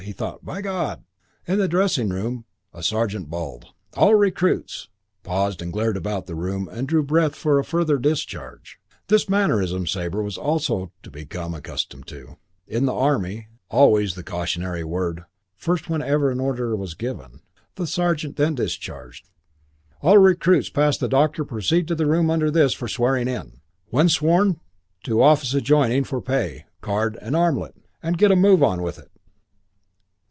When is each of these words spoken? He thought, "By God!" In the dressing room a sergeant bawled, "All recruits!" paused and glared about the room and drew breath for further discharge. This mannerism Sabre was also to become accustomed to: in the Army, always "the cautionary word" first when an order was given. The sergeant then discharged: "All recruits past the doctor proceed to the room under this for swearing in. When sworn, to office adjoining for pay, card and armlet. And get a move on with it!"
He 0.03 0.13
thought, 0.13 0.43
"By 0.43 0.61
God!" 0.63 1.03
In 1.47 1.59
the 1.59 1.67
dressing 1.67 2.09
room 2.09 2.45
a 2.73 2.81
sergeant 2.81 3.29
bawled, 3.29 3.67
"All 3.93 4.15
recruits!" 4.15 4.89
paused 5.21 5.61
and 5.61 5.71
glared 5.71 5.95
about 5.95 6.25
the 6.25 6.33
room 6.33 6.67
and 6.71 6.87
drew 6.87 7.03
breath 7.03 7.35
for 7.35 7.61
further 7.61 7.99
discharge. 7.99 8.79
This 9.09 9.29
mannerism 9.29 9.85
Sabre 9.85 10.23
was 10.23 10.39
also 10.39 10.91
to 11.03 11.11
become 11.11 11.53
accustomed 11.53 12.07
to: 12.07 12.37
in 12.65 12.87
the 12.87 12.95
Army, 12.95 13.49
always 13.69 14.15
"the 14.15 14.23
cautionary 14.23 14.83
word" 14.83 15.25
first 15.55 15.87
when 15.87 16.01
an 16.01 16.39
order 16.39 16.75
was 16.75 16.95
given. 16.95 17.41
The 17.75 17.85
sergeant 17.85 18.37
then 18.37 18.55
discharged: 18.55 19.29
"All 20.01 20.17
recruits 20.17 20.69
past 20.71 20.99
the 20.99 21.07
doctor 21.09 21.45
proceed 21.45 21.87
to 21.89 21.93
the 21.95 22.07
room 22.07 22.31
under 22.31 22.49
this 22.49 22.73
for 22.73 22.87
swearing 22.87 23.27
in. 23.27 23.61
When 23.91 24.09
sworn, 24.09 24.59
to 25.03 25.21
office 25.21 25.53
adjoining 25.53 26.05
for 26.05 26.21
pay, 26.23 26.65
card 26.81 27.19
and 27.21 27.35
armlet. 27.35 27.75
And 28.01 28.17
get 28.17 28.31
a 28.31 28.35
move 28.35 28.63
on 28.63 28.81
with 28.81 28.97
it!" 28.97 29.07